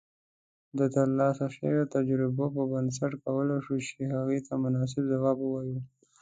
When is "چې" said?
3.87-4.01